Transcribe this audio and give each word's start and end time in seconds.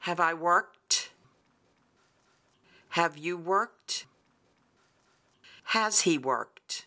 Have 0.00 0.20
I 0.20 0.34
worked? 0.34 1.10
Have 2.90 3.16
you 3.16 3.36
worked? 3.36 4.06
Has 5.64 6.02
he 6.02 6.18
worked? 6.18 6.86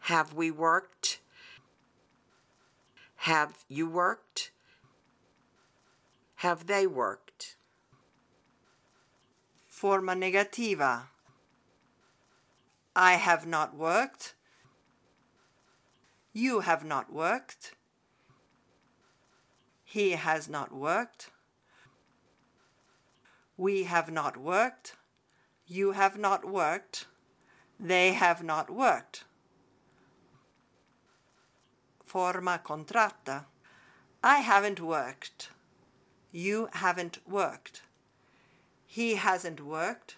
Have 0.00 0.34
we 0.34 0.50
worked? 0.50 1.20
Have 3.16 3.64
you 3.68 3.88
worked? 3.88 4.50
Have 6.36 6.66
they 6.66 6.86
worked? 6.86 7.56
Forma 9.66 10.14
negativa. 10.14 11.02
I 12.94 13.14
have 13.14 13.46
not 13.46 13.74
worked. 13.74 14.34
You 16.34 16.60
have 16.60 16.84
not 16.84 17.12
worked. 17.12 17.74
He 19.82 20.10
has 20.10 20.48
not 20.48 20.72
worked. 20.72 21.30
We 23.56 23.84
have 23.84 24.10
not 24.10 24.36
worked. 24.36 24.96
You 25.66 25.92
have 25.92 26.18
not 26.18 26.44
worked. 26.44 27.06
They 27.80 28.12
have 28.12 28.42
not 28.42 28.68
worked. 28.70 29.24
Forma 32.04 32.60
contratta. 32.62 33.46
I 34.22 34.38
haven't 34.38 34.80
worked. 34.80 35.48
You 36.30 36.68
haven't 36.72 37.18
worked. 37.26 37.82
He 38.86 39.14
hasn't 39.14 39.60
worked. 39.60 40.16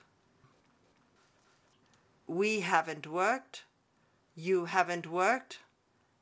We 2.35 2.61
haven't 2.63 3.07
worked. 3.07 3.63
You 4.35 4.65
haven't 4.65 5.07
worked. 5.07 5.61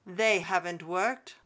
They 0.07 0.41
haven't 0.41 0.83
worked. 0.83 1.37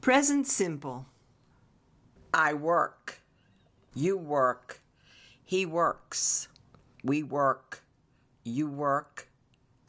Present 0.00 0.46
simple. 0.46 1.04
I 2.32 2.54
work. 2.54 3.20
You 3.94 4.16
work. 4.16 4.80
He 5.44 5.66
works. 5.66 6.48
We 7.04 7.22
work. 7.22 7.82
You 8.42 8.66
work. 8.66 9.28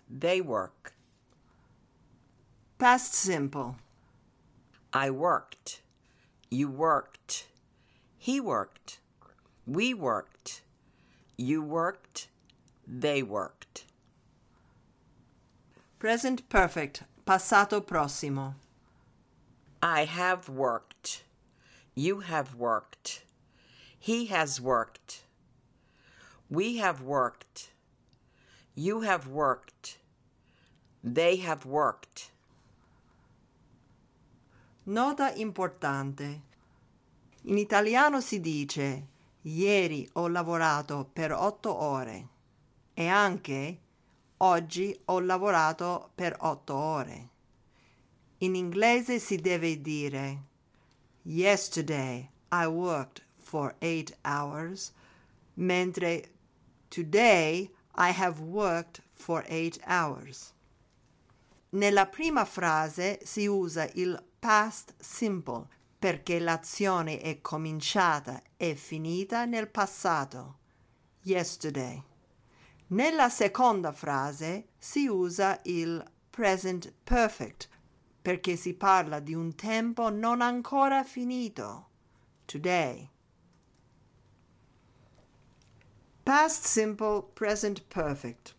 They 0.09 0.41
work. 0.41 0.93
Past 2.79 3.13
simple. 3.13 3.77
I 4.91 5.09
worked. 5.11 5.81
You 6.49 6.67
worked. 6.67 7.47
He 8.17 8.41
worked. 8.41 8.99
We 9.65 9.93
worked. 9.93 10.63
You 11.37 11.61
worked, 11.61 12.29
they 12.87 13.21
worked. 13.21 13.85
Present 15.99 16.49
perfect, 16.49 17.03
passato 17.27 17.79
prossimo. 17.79 18.55
I 19.83 20.05
have 20.05 20.49
worked. 20.49 21.23
You 21.93 22.21
have 22.21 22.55
worked. 22.55 23.21
He 23.99 24.25
has 24.27 24.59
worked. 24.59 25.21
We 26.49 26.77
have 26.77 27.01
worked. 27.01 27.69
You 28.73 29.01
have 29.01 29.27
worked. 29.27 29.97
They 31.03 31.35
have 31.35 31.67
worked. 31.67 32.31
Nota 34.87 35.33
importante. 35.37 36.41
In 37.45 37.57
italiano 37.59 38.21
si 38.21 38.39
dice 38.39 39.03
Ieri 39.47 40.05
ho 40.13 40.27
lavorato 40.27 41.09
per 41.13 41.31
otto 41.31 41.73
ore 41.73 42.27
e 42.93 43.07
anche 43.07 43.79
oggi 44.37 44.99
ho 45.05 45.19
lavorato 45.21 46.11
per 46.13 46.35
otto 46.39 46.75
ore. 46.75 47.29
In 48.39 48.55
inglese 48.55 49.19
si 49.19 49.37
deve 49.37 49.81
dire 49.81 50.39
Yesterday 51.21 52.29
I 52.51 52.65
worked 52.65 53.23
for 53.35 53.75
eight 53.79 54.17
hours, 54.25 54.91
mentre 55.53 56.29
today 56.89 57.71
I 57.95 58.11
have 58.11 58.41
worked 58.41 59.01
for 59.11 59.45
eight 59.47 59.79
hours. 59.87 60.53
Nella 61.69 62.05
prima 62.05 62.43
frase 62.43 63.19
si 63.23 63.47
usa 63.47 63.89
il 63.93 64.21
past 64.39 64.93
simple 64.99 65.67
perché 65.99 66.39
l'azione 66.39 67.19
è 67.19 67.41
cominciata 67.41 68.41
e 68.55 68.75
finita 68.75 69.45
nel 69.45 69.67
passato, 69.67 70.57
yesterday. 71.21 72.03
Nella 72.87 73.29
seconda 73.29 73.91
frase 73.91 74.69
si 74.77 75.07
usa 75.07 75.59
il 75.63 76.03
present 76.29 76.93
perfect 77.03 77.67
perché 78.21 78.55
si 78.57 78.73
parla 78.73 79.19
di 79.19 79.33
un 79.33 79.55
tempo 79.55 80.09
non 80.09 80.41
ancora 80.41 81.03
finito, 81.03 81.89
today. 82.45 83.09
Past 86.23 86.65
simple 86.65 87.23
present 87.33 87.81
perfect. 87.87 88.56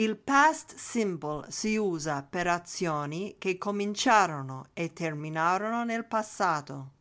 Il 0.00 0.16
past 0.16 0.76
simple 0.76 1.50
si 1.50 1.76
usa 1.76 2.22
per 2.22 2.46
azioni 2.46 3.34
che 3.36 3.58
cominciarono 3.58 4.68
e 4.72 4.94
terminarono 4.94 5.84
nel 5.84 6.06
passato. 6.06 6.92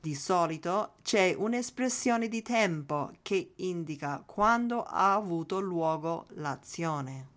Di 0.00 0.14
solito 0.14 0.94
c'è 1.02 1.34
un'espressione 1.36 2.28
di 2.28 2.40
tempo 2.40 3.10
che 3.20 3.52
indica 3.56 4.22
quando 4.24 4.82
ha 4.82 5.12
avuto 5.12 5.60
luogo 5.60 6.28
l'azione. 6.36 7.28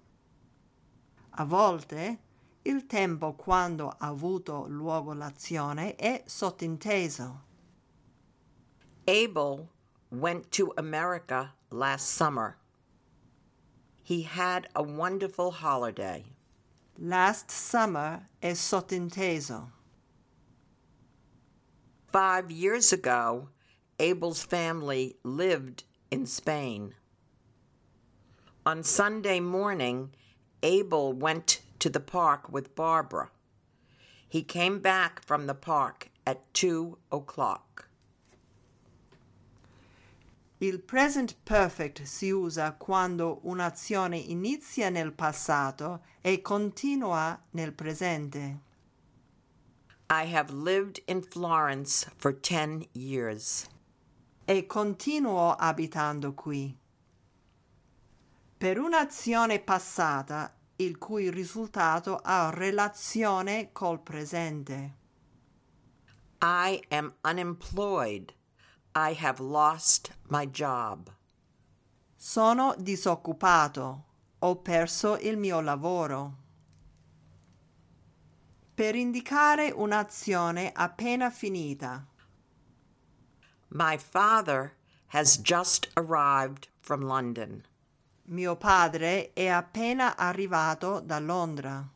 A 1.32 1.44
volte 1.44 2.20
il 2.62 2.86
tempo 2.86 3.34
quando 3.34 3.90
ha 3.90 4.08
avuto 4.08 4.66
luogo 4.70 5.12
l'azione 5.12 5.96
è 5.98 6.24
sottinteso. 6.26 7.42
Abel 9.04 9.68
went 10.08 10.48
to 10.48 10.72
America 10.78 11.54
last 11.68 12.06
summer. 12.06 12.61
He 14.04 14.24
had 14.24 14.68
a 14.76 14.84
wonderful 14.84 15.52
holiday. 15.52 16.26
Last 16.98 17.50
summer 17.50 18.28
è 18.42 18.52
sottinteso. 18.56 19.72
Five 22.12 22.52
years 22.52 22.92
ago, 22.92 23.50
Abel's 24.00 24.44
family 24.44 25.16
lived 25.24 25.84
in 26.10 26.26
Spain. 26.26 26.96
On 28.66 28.84
Sunday 28.84 29.40
morning, 29.40 30.14
Abel 30.62 31.14
went 31.14 31.62
to 31.80 31.90
the 31.90 32.00
park 32.00 32.52
with 32.52 32.76
Barbara. 32.76 33.30
He 34.28 34.44
came 34.44 34.80
back 34.80 35.24
from 35.26 35.48
the 35.48 35.56
park 35.56 36.10
at 36.26 36.54
two 36.54 36.98
o'clock. 37.12 37.88
Il 40.64 40.80
present 40.80 41.36
perfect 41.44 42.04
si 42.04 42.30
usa 42.30 42.74
quando 42.74 43.40
un'azione 43.46 44.18
inizia 44.18 44.92
nel 44.92 45.12
passato 45.12 46.04
e 46.22 46.44
continua 46.44 47.36
nel 47.54 47.74
presente. 47.74 48.60
I 50.08 50.32
have 50.32 50.54
lived 50.54 51.02
in 51.08 51.24
Florence 51.24 52.08
for 52.16 52.32
10 52.32 52.90
years. 52.92 53.68
E 54.46 54.68
continuo 54.68 55.56
abitando 55.56 56.34
qui. 56.34 56.78
Per 58.56 58.78
un'azione 58.78 59.60
passata 59.62 60.56
il 60.76 61.00
cui 61.00 61.32
risultato 61.32 62.20
ha 62.22 62.52
relazione 62.54 63.72
col 63.72 64.00
presente. 64.00 64.96
I 66.40 66.84
am 66.90 67.16
unemployed. 67.24 68.36
I 68.94 69.14
have 69.14 69.40
lost 69.40 70.12
my 70.28 70.46
job. 70.46 71.10
Sono 72.16 72.76
disoccupato. 72.78 74.04
Ho 74.40 74.56
perso 74.58 75.18
il 75.18 75.38
mio 75.38 75.62
lavoro. 75.62 76.38
Per 78.74 78.96
indicare 78.96 79.72
un'azione 79.72 80.72
appena 80.74 81.30
finita. 81.30 82.06
My 83.70 83.98
father 83.98 84.76
has 85.08 85.38
just 85.38 85.90
arrived 85.96 86.68
from 86.82 87.02
London. 87.02 87.64
Mio 88.26 88.56
padre 88.56 89.32
è 89.34 89.48
appena 89.48 90.18
arrivato 90.18 91.00
da 91.00 91.20
Londra. 91.20 91.88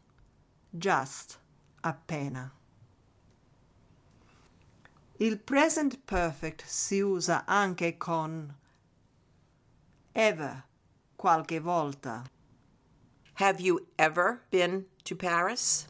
Just 0.69 1.39
appena. 1.81 2.51
Il 5.17 5.37
present 5.37 5.97
perfect 6.05 6.65
si 6.67 7.01
usa 7.01 7.45
anche 7.47 7.97
con 7.97 8.53
ever, 10.13 10.65
qualche 11.15 11.59
volta. 11.59 12.25
Have 13.35 13.61
you 13.61 13.87
ever 13.97 14.41
been 14.49 14.85
to 15.05 15.15
Paris? 15.15 15.87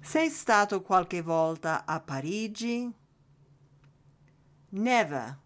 Sei 0.00 0.28
stato 0.28 0.80
qualche 0.80 1.22
volta 1.22 1.84
a 1.86 1.98
Parigi? 1.98 2.92
Never, 4.70 5.38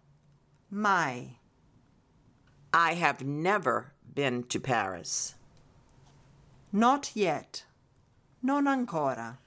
mai. 0.69 1.39
I 2.71 2.93
have 2.93 3.23
never 3.23 3.93
been 4.03 4.43
to 4.43 4.59
Paris. 4.59 5.35
Not 6.71 7.15
yet, 7.15 7.65
non 8.41 8.67
ancora. 8.67 9.39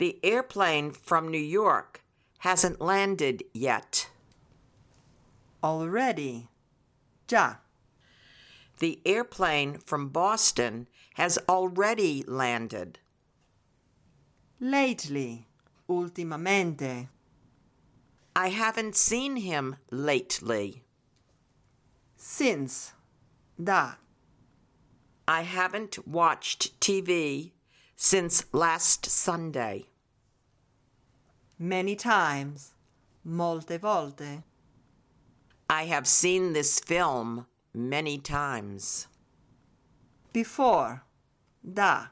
The 0.00 0.18
airplane 0.22 0.92
from 0.92 1.28
New 1.28 1.36
York 1.36 2.02
hasn't 2.38 2.80
landed 2.80 3.44
yet. 3.52 4.08
Already, 5.62 6.48
Ja. 7.28 7.56
The 8.78 9.02
airplane 9.04 9.76
from 9.76 10.08
Boston 10.08 10.88
has 11.16 11.38
already 11.50 12.24
landed. 12.26 12.98
Lately, 14.58 15.46
ultimamente. 15.86 17.08
I 18.34 18.48
haven't 18.48 18.96
seen 18.96 19.36
him 19.36 19.76
lately. 19.90 20.82
Since, 22.16 22.94
da. 23.62 23.96
I 25.28 25.42
haven't 25.42 26.08
watched 26.08 26.80
TV 26.80 27.52
since 27.96 28.46
last 28.54 29.04
Sunday. 29.04 29.89
Many 31.62 31.94
times, 31.94 32.72
molte 33.22 33.76
volte. 33.76 34.44
I 35.68 35.84
have 35.84 36.06
seen 36.06 36.54
this 36.54 36.80
film 36.80 37.44
many 37.74 38.16
times. 38.16 39.08
Before, 40.32 41.02
da. 41.62 42.06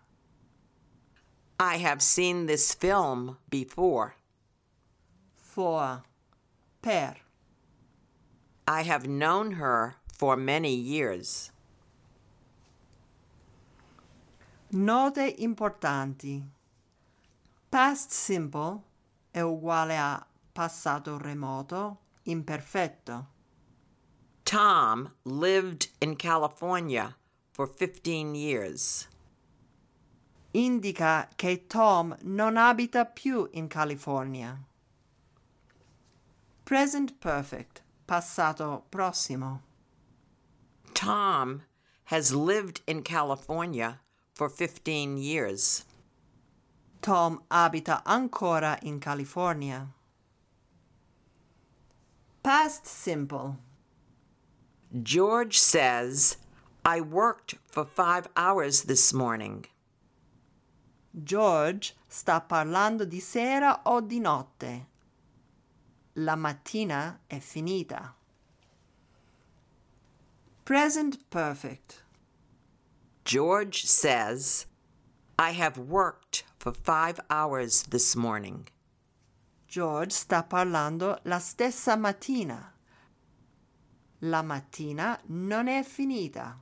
I 1.58 1.78
have 1.78 2.02
seen 2.02 2.44
this 2.44 2.74
film 2.74 3.38
before. 3.48 4.16
For, 5.34 6.02
per. 6.82 7.14
I 8.66 8.82
have 8.82 9.08
known 9.08 9.52
her 9.52 9.96
for 10.12 10.36
many 10.36 10.74
years. 10.74 11.52
Note 14.70 15.34
importanti. 15.38 16.42
Past 17.70 18.12
simple 18.12 18.84
è 19.38 19.40
uguale 19.40 19.96
a 19.96 20.26
passato 20.52 21.16
remoto 21.16 21.98
imperfetto. 22.24 23.26
Tom 24.42 25.12
lived 25.22 25.88
in 26.00 26.16
California 26.16 27.16
for 27.52 27.72
15 27.72 28.34
years. 28.34 29.08
Indica 30.52 31.28
che 31.36 31.66
Tom 31.68 32.16
non 32.22 32.56
abita 32.56 33.04
più 33.04 33.48
in 33.52 33.68
California. 33.68 34.60
Present 36.64 37.14
perfect, 37.18 37.82
passato 38.04 38.86
prossimo. 38.88 39.62
Tom 40.94 41.62
has 42.06 42.32
lived 42.32 42.82
in 42.86 43.02
California 43.02 44.00
for 44.32 44.50
15 44.50 45.16
years. 45.16 45.84
Tom 47.00 47.42
abita 47.50 48.02
ancora 48.04 48.78
in 48.82 48.98
California. 48.98 49.88
Past 52.42 52.86
simple. 52.86 53.58
George 55.02 55.58
says, 55.58 56.38
I 56.84 57.00
worked 57.00 57.56
for 57.66 57.84
five 57.84 58.28
hours 58.36 58.84
this 58.84 59.12
morning. 59.12 59.66
George 61.24 61.94
sta 62.08 62.40
parlando 62.40 63.04
di 63.04 63.20
sera 63.20 63.80
o 63.84 64.00
di 64.00 64.18
notte. 64.18 64.86
La 66.14 66.36
mattina 66.36 67.20
è 67.28 67.38
finita. 67.38 68.14
Present 70.64 71.18
perfect. 71.30 72.02
George 73.24 73.84
says, 73.84 74.66
I 75.38 75.52
have 75.52 75.78
worked 75.78 76.44
for 76.58 76.72
five 76.72 77.20
hours 77.30 77.84
this 77.88 78.14
morning. 78.14 78.68
George 79.66 80.12
sta 80.12 80.42
parlando 80.42 81.18
la 81.24 81.38
stessa 81.38 81.96
mattina. 81.96 82.72
La 84.20 84.42
mattina 84.42 85.18
non 85.26 85.68
è 85.68 85.82
finita. 85.82 86.58